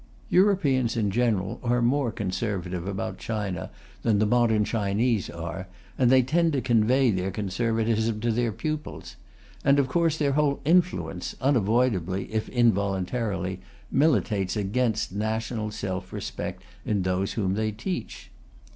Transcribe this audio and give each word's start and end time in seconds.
Europeans 0.29 0.97
in 0.97 1.11
general 1.11 1.59
are 1.61 1.79
more 1.79 2.11
conservative 2.11 2.87
about 2.87 3.19
China 3.19 3.69
than 4.01 4.17
the 4.17 4.25
modern 4.25 4.65
Chinese 4.65 5.29
are, 5.29 5.67
and 5.95 6.09
they 6.09 6.23
tend 6.23 6.51
to 6.53 6.59
convey 6.59 7.11
their 7.11 7.29
conservatism 7.29 8.19
to 8.19 8.31
their 8.31 8.51
pupils. 8.51 9.15
And 9.63 9.77
of 9.77 9.87
course 9.87 10.17
their 10.17 10.31
whole 10.31 10.59
influence, 10.65 11.35
unavoidably 11.39 12.33
if 12.33 12.49
involuntarily, 12.49 13.61
militates 13.91 14.57
against 14.57 15.11
national 15.11 15.69
self 15.69 16.11
respect 16.11 16.63
in 16.83 17.03
those 17.03 17.33
whom 17.33 17.53
they 17.53 17.71
teach. 17.71 18.31